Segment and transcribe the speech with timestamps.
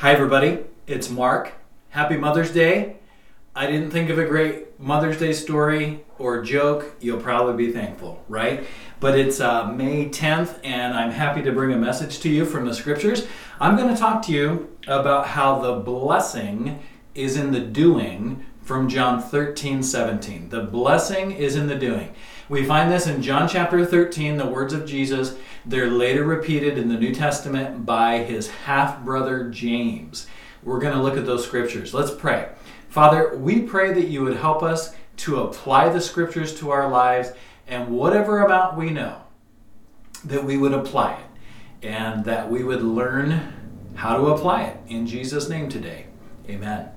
[0.00, 0.58] Hi, everybody.
[0.86, 1.54] It's Mark.
[1.88, 2.98] Happy Mother's Day.
[3.54, 6.96] I didn't think of a great Mother's Day story or joke.
[7.00, 8.66] You'll probably be thankful, right?
[9.00, 12.66] But it's uh, May 10th, and I'm happy to bring a message to you from
[12.66, 13.26] the scriptures.
[13.58, 16.82] I'm going to talk to you about how the blessing
[17.14, 20.50] is in the doing from John 13 17.
[20.50, 22.14] The blessing is in the doing.
[22.48, 25.36] We find this in John chapter 13, the words of Jesus.
[25.64, 30.28] They're later repeated in the New Testament by his half brother James.
[30.62, 31.92] We're going to look at those scriptures.
[31.92, 32.50] Let's pray.
[32.88, 37.32] Father, we pray that you would help us to apply the scriptures to our lives
[37.66, 39.22] and whatever amount we know,
[40.24, 43.54] that we would apply it and that we would learn
[43.96, 46.06] how to apply it in Jesus' name today.
[46.48, 46.95] Amen.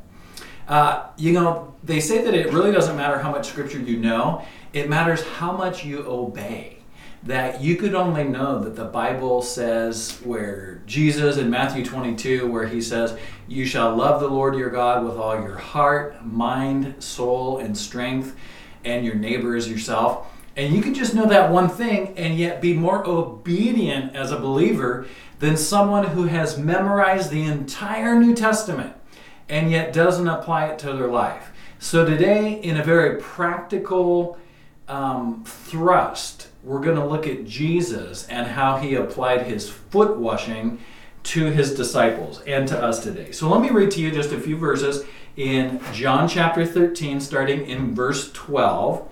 [0.70, 4.46] Uh, you know, they say that it really doesn't matter how much scripture you know,
[4.72, 6.78] it matters how much you obey.
[7.23, 12.68] That you could only know that the Bible says, where Jesus in Matthew 22, where
[12.68, 17.58] he says, You shall love the Lord your God with all your heart, mind, soul,
[17.58, 18.38] and strength,
[18.86, 20.28] and your neighbor as yourself.
[20.56, 24.40] And you can just know that one thing and yet be more obedient as a
[24.40, 25.06] believer
[25.40, 28.94] than someone who has memorized the entire New Testament
[29.50, 31.52] and yet doesn't apply it to their life.
[31.80, 34.38] So, today, in a very practical
[34.88, 40.80] um, thrust, we're going to look at Jesus and how he applied his foot washing
[41.23, 43.31] to his disciples and to us today.
[43.31, 45.06] So, let me read to you just a few verses
[45.38, 49.08] in John chapter 13, starting in verse 12.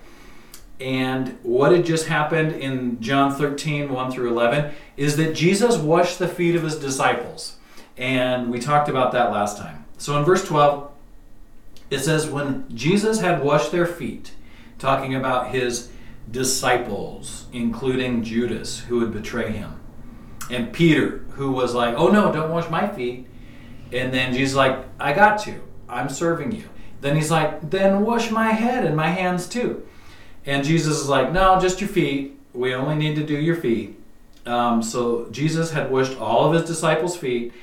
[0.80, 6.20] And what had just happened in John 13, 1 through 11, is that Jesus washed
[6.20, 7.56] the feet of his disciples.
[7.96, 9.87] And we talked about that last time.
[9.98, 10.92] So in verse 12,
[11.90, 14.32] it says, When Jesus had washed their feet,
[14.78, 15.90] talking about his
[16.30, 19.80] disciples, including Judas, who would betray him,
[20.50, 23.28] and Peter, who was like, Oh no, don't wash my feet.
[23.92, 25.62] And then Jesus like, I got to.
[25.90, 26.64] I'm serving you.
[27.02, 29.86] Then he's like, Then wash my head and my hands too.
[30.46, 32.40] And Jesus is like, No, just your feet.
[32.54, 34.00] We only need to do your feet.
[34.46, 37.54] Um, so Jesus had washed all of his disciples' feet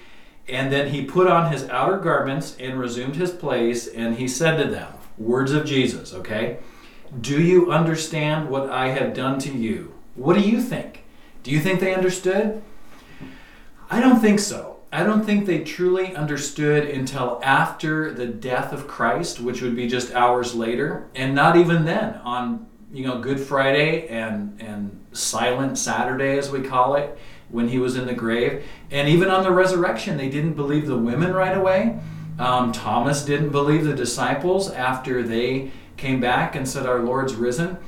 [0.48, 4.56] and then he put on his outer garments and resumed his place, and he said
[4.56, 6.58] to them, Words of Jesus, okay?
[7.20, 9.94] Do you understand what I have done to you?
[10.14, 11.04] What do you think?
[11.42, 12.62] Do you think they understood?
[13.90, 14.74] I don't think so.
[14.90, 19.88] I don't think they truly understood until after the death of Christ, which would be
[19.88, 25.78] just hours later, and not even then on you know Good Friday and and Silent
[25.78, 27.18] Saturday as we call it
[27.54, 28.64] when he was in the grave.
[28.90, 31.98] And even on the resurrection, they didn't believe the women right away.
[32.36, 37.78] Um, Thomas didn't believe the disciples after they came back and said, Our Lord's risen.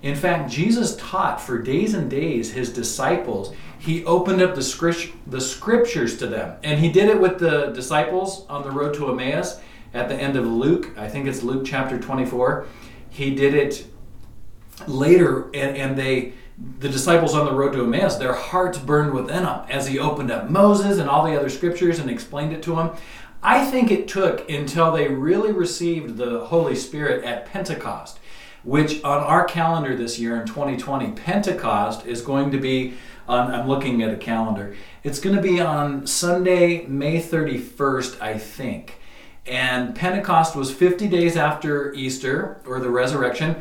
[0.00, 3.52] In fact, Jesus taught for days and days his disciples.
[3.80, 6.56] He opened up the, the scriptures to them.
[6.62, 9.58] And he did it with the disciples on the road to Emmaus
[9.92, 10.96] at the end of Luke.
[10.96, 12.66] I think it's Luke chapter 24.
[13.10, 13.86] He did it
[14.86, 16.34] later, and, and they
[16.78, 20.30] the disciples on the road to Emmaus, their hearts burned within them as he opened
[20.30, 22.90] up Moses and all the other scriptures and explained it to them.
[23.42, 28.18] I think it took until they really received the Holy Spirit at Pentecost,
[28.64, 32.94] which on our calendar this year in 2020, Pentecost is going to be
[33.28, 34.74] on, I'm looking at a calendar.
[35.04, 38.98] It's going to be on Sunday, May 31st, I think.
[39.46, 43.56] And Pentecost was 50 days after Easter or the resurrection.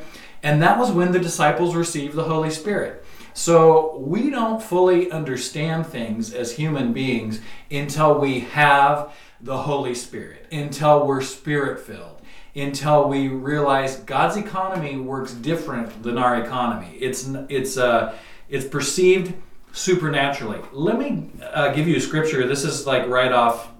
[0.45, 3.03] And that was when the disciples received the Holy Spirit.
[3.33, 7.41] So we don't fully understand things as human beings
[7.71, 9.11] until we have
[9.41, 12.21] the Holy Spirit, until we're spirit filled,
[12.55, 16.95] until we realize God's economy works different than our economy.
[17.01, 18.15] It's it's uh,
[18.47, 19.33] it's perceived
[19.71, 20.61] supernaturally.
[20.71, 22.47] Let me uh, give you a scripture.
[22.47, 23.71] This is like right off.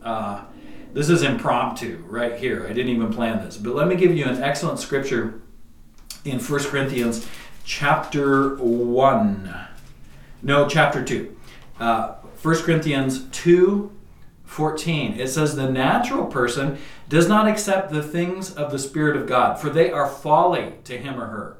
[0.00, 0.44] Uh,
[0.92, 2.64] this is impromptu right here.
[2.64, 5.42] I didn't even plan this, but let me give you an excellent scripture
[6.24, 7.26] in 1 Corinthians
[7.64, 9.54] chapter 1.
[10.42, 11.36] No, chapter 2.
[11.78, 13.90] Uh, 1 Corinthians 2
[14.44, 15.18] 14.
[15.18, 16.76] It says, The natural person
[17.08, 20.98] does not accept the things of the Spirit of God, for they are folly to
[20.98, 21.56] him or her.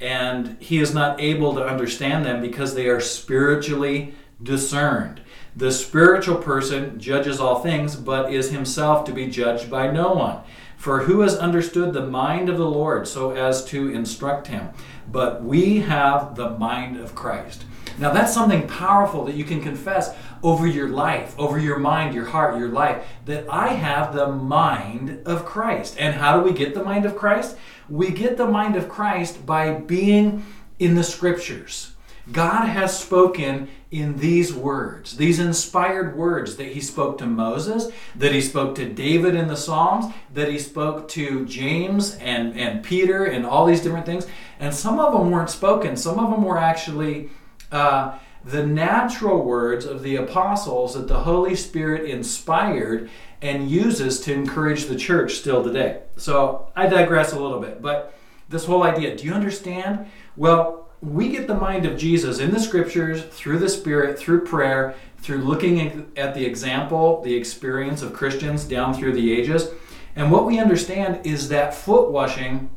[0.00, 5.20] And he is not able to understand them because they are spiritually discerned.
[5.56, 10.40] The spiritual person judges all things, but is himself to be judged by no one.
[10.78, 14.68] For who has understood the mind of the Lord so as to instruct him?
[15.10, 17.64] But we have the mind of Christ.
[17.98, 22.26] Now, that's something powerful that you can confess over your life, over your mind, your
[22.26, 25.96] heart, your life, that I have the mind of Christ.
[25.98, 27.56] And how do we get the mind of Christ?
[27.88, 30.46] We get the mind of Christ by being
[30.78, 31.94] in the scriptures
[32.32, 38.32] God has spoken in these words, these inspired words that he spoke to Moses, that
[38.32, 43.24] he spoke to David in the Psalms, that he spoke to James and, and Peter
[43.24, 44.26] and all these different things.
[44.60, 47.30] And some of them weren't spoken, some of them were actually
[47.72, 53.08] uh, the natural words of the apostles that the Holy Spirit inspired
[53.40, 56.02] and uses to encourage the church still today.
[56.16, 58.14] So I digress a little bit, but
[58.48, 60.06] this whole idea do you understand?
[60.36, 64.94] Well, we get the mind of Jesus in the scriptures, through the Spirit, through prayer,
[65.18, 69.68] through looking at the example, the experience of Christians down through the ages.
[70.16, 72.70] And what we understand is that foot washing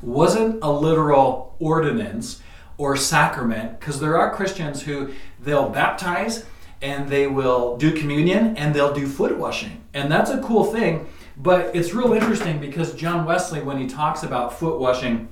[0.00, 2.42] wasn't a literal ordinance
[2.78, 6.46] or sacrament, because there are Christians who they'll baptize
[6.80, 9.84] and they will do communion and they'll do foot washing.
[9.94, 11.06] And that's a cool thing,
[11.36, 15.28] but it's real interesting because John Wesley, when he talks about foot washing,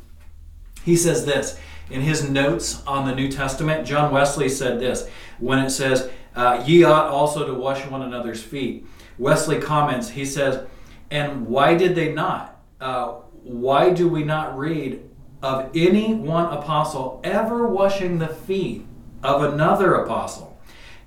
[0.84, 1.58] he says this
[1.90, 5.08] in his notes on the New Testament, John Wesley said this
[5.38, 8.86] when it says, uh, Ye ought also to wash one another's feet.
[9.18, 10.66] Wesley comments, he says,
[11.10, 12.60] And why did they not?
[12.80, 13.08] Uh,
[13.42, 15.02] why do we not read
[15.42, 18.86] of any one apostle ever washing the feet
[19.22, 20.58] of another apostle?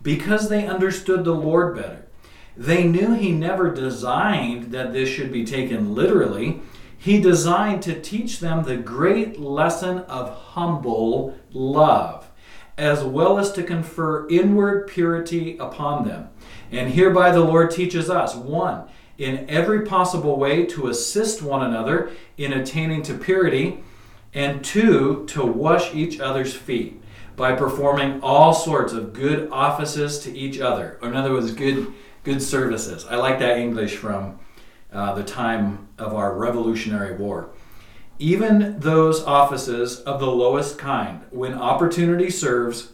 [0.01, 2.05] Because they understood the Lord better.
[2.55, 6.61] They knew he never designed that this should be taken literally
[7.03, 12.31] he designed to teach them the great lesson of humble love,
[12.77, 16.29] as well as to confer inward purity upon them.
[16.71, 22.09] And hereby the Lord teaches us one, in every possible way to assist one another
[22.37, 23.83] in attaining to purity,
[24.33, 27.01] and two, to wash each other's feet
[27.35, 30.97] by performing all sorts of good offices to each other.
[31.01, 33.05] Or in other words, good good services.
[33.09, 34.39] I like that English from
[34.93, 37.49] uh, the time of our Revolutionary War.
[38.19, 42.91] Even those offices of the lowest kind, when opportunity serves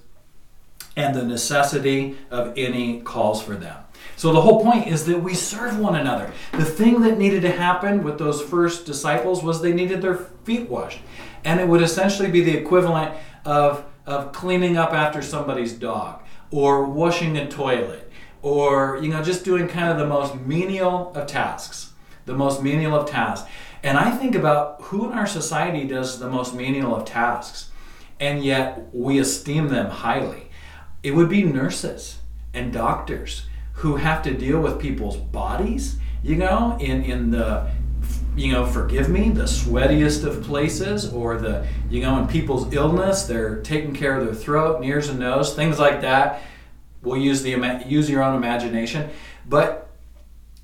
[0.96, 3.78] and the necessity of any calls for them.
[4.16, 6.32] So the whole point is that we serve one another.
[6.54, 10.70] The thing that needed to happen with those first disciples was they needed their feet
[10.70, 11.00] washed.
[11.44, 13.16] And it would essentially be the equivalent
[13.46, 16.22] of, of cleaning up after somebody's dog
[16.52, 21.28] or washing a toilet or you know just doing kind of the most menial of
[21.28, 21.89] tasks
[22.30, 23.50] the most menial of tasks.
[23.84, 27.72] And I think about who in our society does the most menial of tasks,
[28.20, 30.50] and yet we esteem them highly.
[31.02, 32.20] It would be nurses
[32.54, 37.72] and doctors who have to deal with people's bodies, you know, in, in the
[38.36, 43.24] you know, forgive me, the sweatiest of places, or the, you know, in people's illness,
[43.24, 46.42] they're taking care of their throat, and ears, and nose, things like that.
[47.02, 49.10] We'll use the use your own imagination,
[49.48, 49.89] but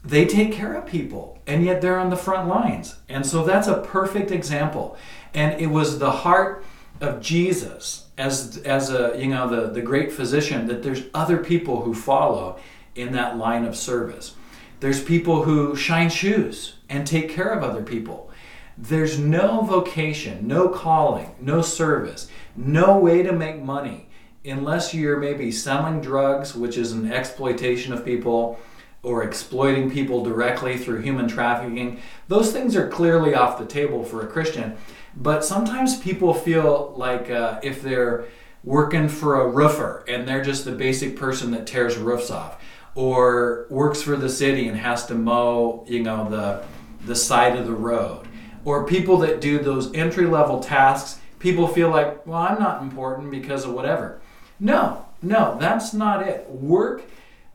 [0.06, 2.96] they take care of people and yet they're on the front lines.
[3.10, 4.98] And so that's a perfect example.
[5.34, 6.63] And it was the heart
[7.02, 11.81] of Jesus as as a you know the, the great physician that there's other people
[11.81, 12.57] who follow
[12.96, 14.36] in that line of service.
[14.80, 18.31] There's people who shine shoes and take care of other people.
[18.78, 24.08] There's no vocation, no calling, no service, no way to make money
[24.44, 28.60] unless you're maybe selling drugs, which is an exploitation of people
[29.06, 32.02] or exploiting people directly through human trafficking.
[32.28, 34.75] Those things are clearly off the table for a Christian.
[35.16, 38.25] But sometimes people feel like uh, if they're
[38.63, 42.60] working for a roofer and they're just the basic person that tears roofs off,
[42.96, 46.63] or works for the city and has to mow, you know, the
[47.06, 48.27] the side of the road,
[48.63, 53.29] or people that do those entry level tasks, people feel like, well, I'm not important
[53.29, 54.20] because of whatever.
[54.60, 56.50] No, no, that's not it.
[56.50, 57.03] Work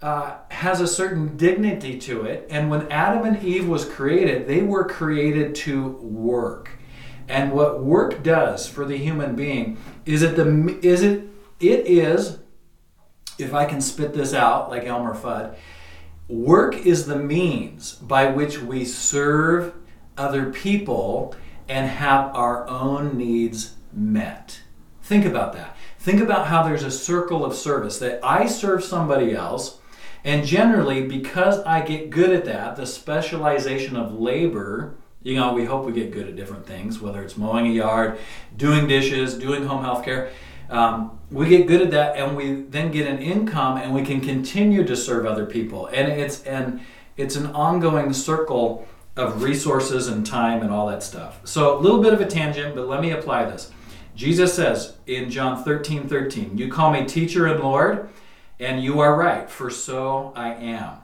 [0.03, 2.47] uh, has a certain dignity to it.
[2.51, 6.79] And when Adam and Eve was created, they were created to work.
[7.29, 11.29] And what work does for the human being is it the is it
[11.61, 12.39] it is
[13.39, 15.55] if I can spit this out like Elmer Fudd,
[16.29, 19.75] work is the means by which we serve
[20.17, 21.35] other people
[21.69, 24.61] and have our own needs met.
[25.03, 25.77] Think about that.
[25.99, 29.80] Think about how there's a circle of service that I serve somebody else
[30.25, 35.65] and generally, because I get good at that, the specialization of labor, you know, we
[35.65, 38.19] hope we get good at different things, whether it's mowing a yard,
[38.57, 40.31] doing dishes, doing home health care.
[40.69, 44.21] Um, we get good at that, and we then get an income, and we can
[44.21, 45.87] continue to serve other people.
[45.89, 46.81] And it's and
[47.17, 48.87] it's an ongoing circle
[49.17, 51.41] of resources and time and all that stuff.
[51.45, 53.71] So a little bit of a tangent, but let me apply this.
[54.15, 58.09] Jesus says in John 13, 13, You call me teacher and Lord
[58.61, 60.99] and you are right, for so I am.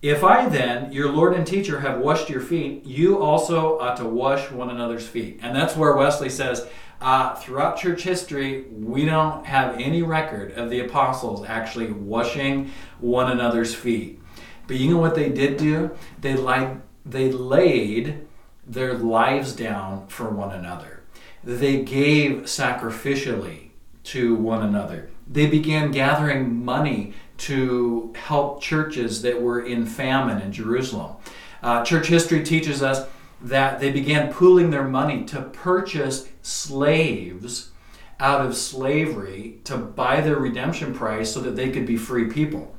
[0.00, 4.04] If I then, your Lord and teacher, have washed your feet, you also ought to
[4.04, 5.38] wash one another's feet.
[5.42, 6.66] And that's where Wesley says,
[7.00, 13.30] uh, throughout church history, we don't have any record of the apostles actually washing one
[13.30, 14.20] another's feet.
[14.66, 15.90] But you know what they did do?
[16.20, 18.26] They like they laid
[18.66, 21.02] their lives down for one another.
[21.42, 23.70] They gave sacrificially
[24.04, 25.10] to one another.
[25.26, 31.16] They began gathering money to help churches that were in famine in Jerusalem.
[31.62, 33.08] Uh, church history teaches us
[33.40, 37.70] that they began pooling their money to purchase slaves
[38.20, 42.72] out of slavery to buy their redemption price so that they could be free people.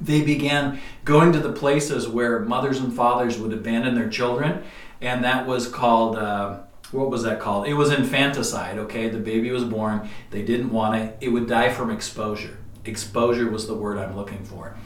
[0.00, 4.62] They began going to the places where mothers and fathers would abandon their children,
[5.00, 6.16] and that was called.
[6.16, 6.60] Uh,
[6.96, 7.66] what was that called?
[7.66, 9.08] It was infanticide, okay?
[9.08, 12.58] The baby was born, they didn't want it, it would die from exposure.
[12.84, 14.76] Exposure was the word I'm looking for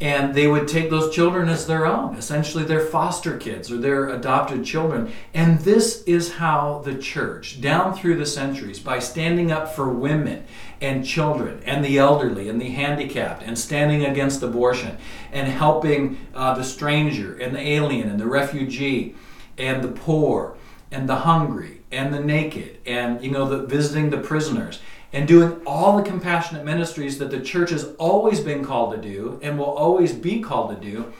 [0.00, 4.08] and they would take those children as their own, essentially their foster kids or their
[4.08, 5.12] adopted children.
[5.34, 10.44] And this is how the church, down through the centuries, by standing up for women
[10.80, 14.96] and children and the elderly and the handicapped and standing against abortion
[15.32, 19.14] and helping uh, the stranger and the alien and the refugee
[19.58, 20.56] and the poor
[20.90, 24.80] and the hungry and the naked and you know the visiting the prisoners
[25.12, 29.40] and doing all the compassionate ministries that the church has always been called to do
[29.42, 31.12] and will always be called to do,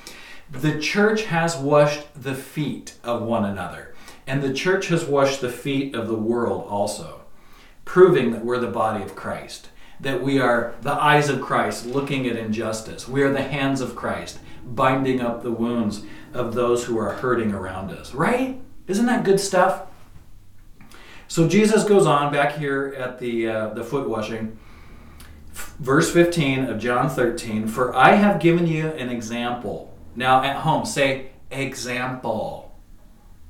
[0.51, 3.95] the church has washed the feet of one another.
[4.27, 7.23] And the church has washed the feet of the world also,
[7.85, 12.29] proving that we're the body of Christ, that we are the eyes of Christ looking
[12.29, 13.09] at injustice.
[13.09, 17.53] We are the hands of Christ binding up the wounds of those who are hurting
[17.53, 18.15] around us.
[18.15, 18.61] Right?
[18.91, 19.83] Isn't that good stuff?
[21.29, 24.59] So Jesus goes on back here at the uh, the foot washing.
[25.79, 29.97] Verse 15 of John 13, for I have given you an example.
[30.17, 32.75] Now at home, say example.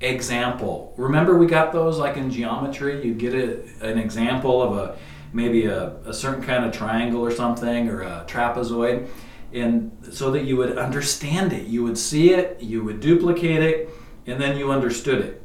[0.00, 0.94] Example.
[0.96, 3.04] Remember we got those like in geometry?
[3.04, 4.98] You get a, an example of a
[5.32, 9.08] maybe a, a certain kind of triangle or something or a trapezoid
[9.52, 13.90] and so that you would understand it you would see it you would duplicate it
[14.26, 15.42] and then you understood it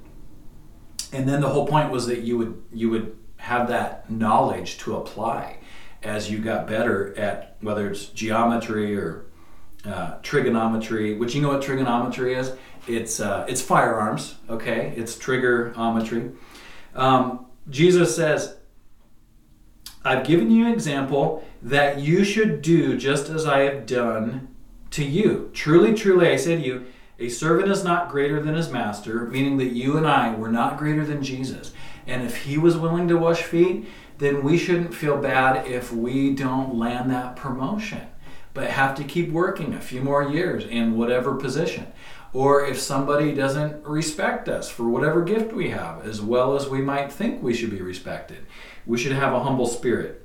[1.16, 4.96] and then the whole point was that you would you would have that knowledge to
[4.96, 5.58] apply
[6.04, 9.26] as you got better at whether it's geometry or
[9.86, 11.16] uh, trigonometry.
[11.18, 12.54] Which you know what trigonometry is?
[12.88, 14.36] It's uh, it's firearms.
[14.50, 16.36] Okay, it's triggerometry.
[16.96, 18.58] Um, Jesus says,
[20.04, 24.50] "I've given you an example that you should do just as I have done
[24.92, 25.50] to you.
[25.54, 26.86] Truly, truly, I say to you."
[27.18, 30.78] A servant is not greater than his master, meaning that you and I were not
[30.78, 31.72] greater than Jesus.
[32.06, 36.34] And if he was willing to wash feet, then we shouldn't feel bad if we
[36.36, 38.02] don't land that promotion,
[38.54, 41.88] but have to keep working a few more years in whatever position.
[42.34, 46.82] Or if somebody doesn't respect us for whatever gift we have, as well as we
[46.82, 48.46] might think we should be respected,
[48.86, 50.25] we should have a humble spirit.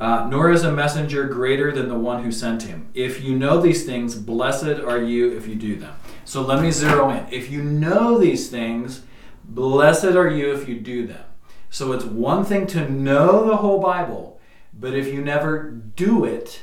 [0.00, 2.88] Uh, nor is a messenger greater than the one who sent him.
[2.94, 5.94] If you know these things, blessed are you if you do them.
[6.24, 7.26] So let me zero in.
[7.32, 9.02] If you know these things,
[9.44, 11.24] blessed are you if you do them.
[11.70, 14.40] So it's one thing to know the whole Bible,
[14.72, 16.62] but if you never do it,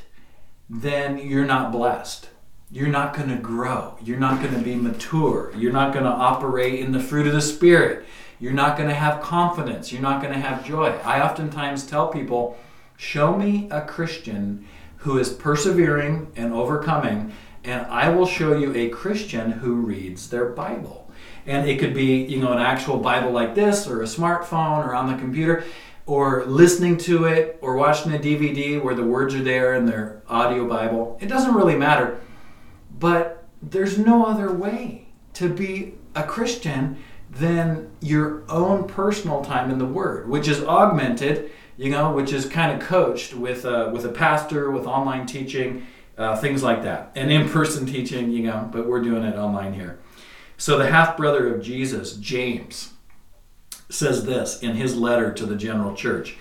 [0.68, 2.30] then you're not blessed.
[2.70, 3.96] You're not going to grow.
[4.02, 5.52] You're not going to be mature.
[5.56, 8.04] You're not going to operate in the fruit of the Spirit.
[8.40, 9.92] You're not going to have confidence.
[9.92, 10.88] You're not going to have joy.
[11.04, 12.58] I oftentimes tell people,
[12.96, 14.66] Show me a Christian
[14.98, 20.46] who is persevering and overcoming, and I will show you a Christian who reads their
[20.46, 21.10] Bible.
[21.46, 24.94] And it could be, you know, an actual Bible like this, or a smartphone, or
[24.94, 25.64] on the computer,
[26.06, 30.22] or listening to it, or watching a DVD where the words are there in their
[30.28, 31.18] audio Bible.
[31.20, 32.18] It doesn't really matter.
[32.98, 36.96] But there's no other way to be a Christian
[37.30, 42.46] than your own personal time in the Word, which is augmented you know, which is
[42.46, 47.12] kind of coached with a, with a pastor, with online teaching, uh, things like that,
[47.14, 48.68] and in-person teaching, you know.
[48.72, 49.98] But we're doing it online here.
[50.56, 52.94] So the half brother of Jesus, James,
[53.90, 56.36] says this in his letter to the general church,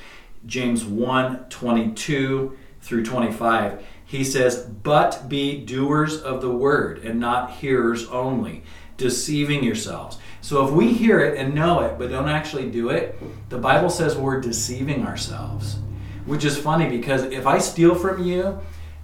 [0.46, 3.84] James 1 22 through 25.
[4.06, 8.64] He says, But be doers of the word and not hearers only,
[8.98, 10.18] deceiving yourselves.
[10.42, 13.18] So if we hear it and know it but don't actually do it,
[13.50, 15.78] the Bible says we're deceiving ourselves.
[16.26, 18.60] Which is funny because if I steal from you,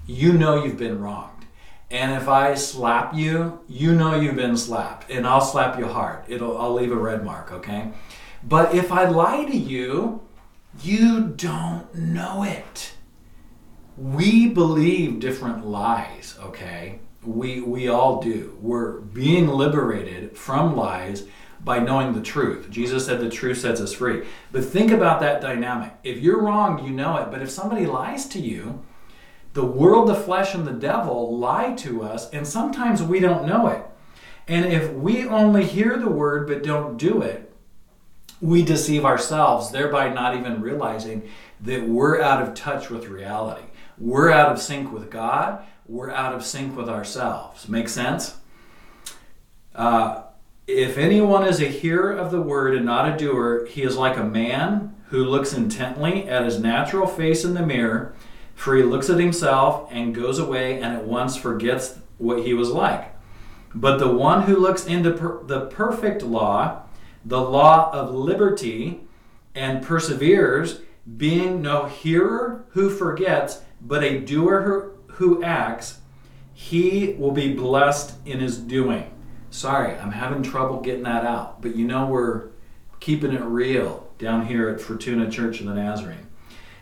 [0.05, 1.46] you know you've been wronged.
[1.89, 5.10] And if I slap you, you know you've been slapped.
[5.12, 6.24] And I'll slap you hard.
[6.27, 7.91] It'll I'll leave a red mark, okay?
[8.43, 10.22] But if I lie to you,
[10.81, 12.93] you don't know it.
[13.98, 17.00] We believe different lies, okay?
[17.24, 18.57] We, we all do.
[18.62, 21.25] We're being liberated from lies
[21.63, 22.69] by knowing the truth.
[22.69, 24.25] Jesus said the truth sets us free.
[24.51, 25.93] But think about that dynamic.
[26.03, 27.29] If you're wrong, you know it.
[27.29, 28.83] But if somebody lies to you,
[29.53, 33.67] the world, the flesh, and the devil lie to us, and sometimes we don't know
[33.67, 33.83] it.
[34.48, 37.53] And if we only hear the word but don't do it,
[38.39, 41.29] we deceive ourselves, thereby not even realizing
[41.62, 43.62] that we're out of touch with reality.
[44.01, 45.63] We're out of sync with God.
[45.88, 47.70] We're out of sync with ourselves.
[47.70, 48.38] Make sense?
[49.75, 50.24] Uh,
[50.65, 54.17] if anyone is a hearer of the word and not a doer, he is like
[54.17, 58.15] a man who looks intently at his natural face in the mirror,
[58.55, 62.72] for he looks at himself and goes away and at once forgets what he was
[62.72, 63.13] like.
[63.75, 66.84] But the one who looks into per- the perfect law,
[67.24, 69.01] the law of liberty,
[69.53, 70.81] and perseveres,
[71.17, 76.00] being no hearer who forgets, but a doer who, acts,
[76.54, 79.12] he will be blessed in his doing.
[79.50, 82.50] Sorry, I'm having trouble getting that out, but you know we're
[83.00, 86.28] keeping it real down here at Fortuna Church of the Nazarene.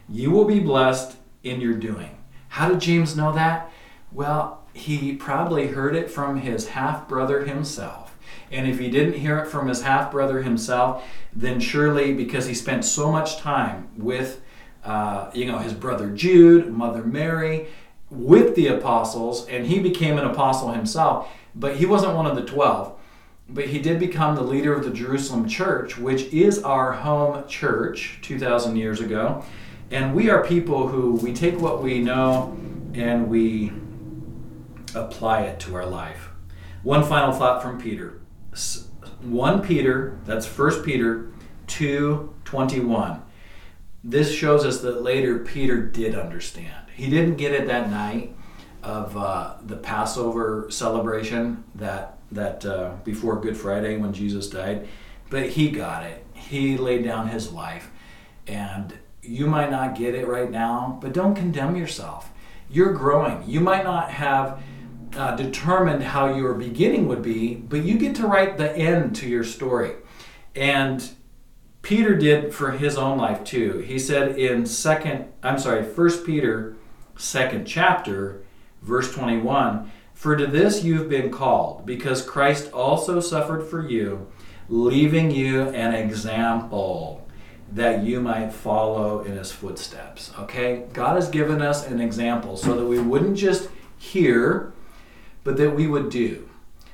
[0.07, 2.17] You will be blessed in your doing.
[2.49, 3.71] How did James know that?
[4.11, 8.17] Well, he probably heard it from his half brother himself.
[8.51, 11.03] And if he didn't hear it from his half brother himself,
[11.33, 14.41] then surely because he spent so much time with,
[14.83, 17.67] uh, you know, his brother Jude, Mother Mary,
[18.09, 22.43] with the apostles, and he became an apostle himself, but he wasn't one of the
[22.43, 22.95] 12.
[23.51, 28.19] But he did become the leader of the Jerusalem church, which is our home church
[28.21, 29.43] 2,000 years ago.
[29.91, 32.55] And we are people who we take what we know
[32.93, 33.71] and we
[34.93, 36.29] apply it to our life.
[36.83, 38.21] One final thought from Peter.
[39.21, 41.31] 1 Peter, that's 1 Peter
[41.67, 43.21] 2 21.
[44.03, 46.85] This shows us that later Peter did understand.
[46.95, 48.35] He didn't get it that night
[48.81, 54.87] of uh, the Passover celebration that that uh, before Good Friday when Jesus died,
[55.29, 56.23] but he got it.
[56.33, 57.89] He laid down his life,
[58.47, 62.29] and you might not get it right now, but don't condemn yourself.
[62.69, 63.43] You're growing.
[63.47, 64.61] You might not have
[65.17, 69.27] uh, determined how your beginning would be, but you get to write the end to
[69.27, 69.93] your story.
[70.55, 71.09] And
[71.81, 73.79] Peter did for his own life too.
[73.79, 76.75] He said in second, I'm sorry, First Peter,
[77.17, 78.41] second chapter,
[78.81, 84.27] verse 21, "For to this you've been called, because Christ also suffered for you,
[84.67, 87.27] leaving you an example."
[87.71, 90.31] that you might follow in his footsteps.
[90.39, 90.85] Okay?
[90.93, 94.73] God has given us an example so that we wouldn't just hear
[95.43, 96.49] but that we would do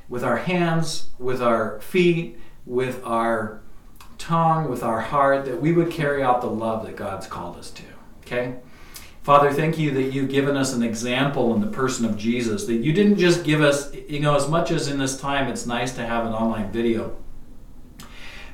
[0.08, 3.62] with our hands, with our feet, with our
[4.26, 7.70] tongue, with our heart, that we would carry out the love that God's called us
[7.72, 7.84] to.
[8.22, 8.56] Okay?
[9.22, 12.76] Father, thank you that you've given us an example in the person of Jesus, that
[12.76, 15.94] you didn't just give us, you know, as much as in this time it's nice
[15.96, 17.16] to have an online video,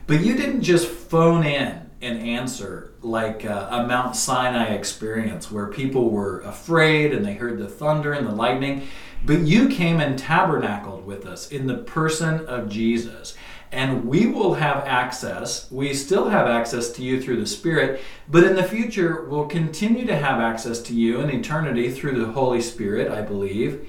[0.07, 5.67] but you didn't just phone in an answer like uh, a Mount Sinai experience where
[5.67, 8.87] people were afraid and they heard the thunder and the lightning.
[9.23, 13.35] But you came and tabernacled with us in the person of Jesus.
[13.71, 18.43] And we will have access, we still have access to you through the Spirit, but
[18.43, 22.61] in the future, we'll continue to have access to you in eternity through the Holy
[22.61, 23.87] Spirit, I believe,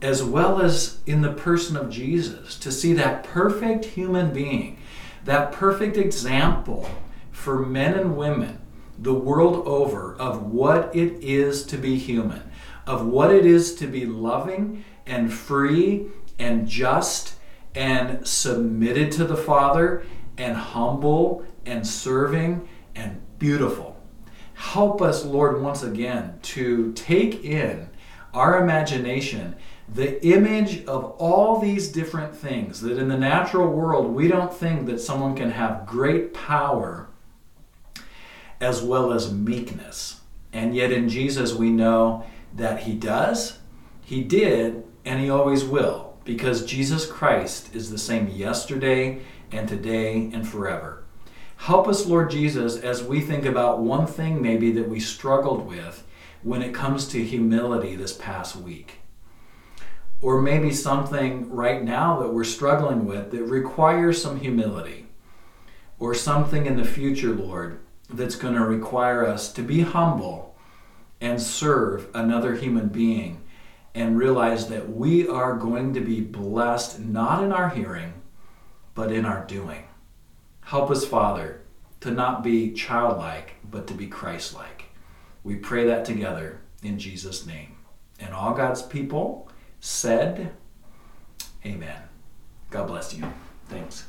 [0.00, 4.78] as well as in the person of Jesus, to see that perfect human being,
[5.24, 6.88] that perfect example
[7.30, 8.60] for men and women
[8.98, 12.42] the world over of what it is to be human
[12.86, 16.06] of what it is to be loving and free
[16.38, 17.34] and just
[17.76, 20.04] and submitted to the Father
[20.38, 23.96] and humble and serving and beautiful.
[24.54, 27.90] Help us, Lord, once again to take in
[28.32, 29.54] our imagination
[29.88, 34.86] the image of all these different things that in the natural world we don't think
[34.86, 37.08] that someone can have great power
[38.60, 40.20] as well as meekness.
[40.52, 43.58] And yet in Jesus we know that he does,
[44.02, 50.30] he did, and he always will, because Jesus Christ is the same yesterday and today
[50.34, 51.04] and forever.
[51.56, 56.04] Help us, Lord Jesus, as we think about one thing maybe that we struggled with
[56.42, 58.98] when it comes to humility this past week.
[60.20, 65.06] Or maybe something right now that we're struggling with that requires some humility.
[65.98, 70.56] Or something in the future, Lord, that's going to require us to be humble
[71.20, 73.42] and serve another human being
[73.96, 78.12] and realize that we are going to be blessed not in our hearing,
[78.94, 79.84] but in our doing.
[80.60, 81.62] Help us, Father,
[82.00, 84.82] to not be childlike, but to be Christlike.
[85.42, 87.76] We pray that together in Jesus' name.
[88.20, 89.48] And all God's people
[89.80, 90.52] said,
[91.64, 92.02] Amen.
[92.70, 93.24] God bless you.
[93.68, 94.04] Thanks.